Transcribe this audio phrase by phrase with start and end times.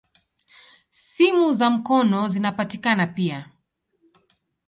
[0.91, 3.45] Simu za mkono zinapatikana pia.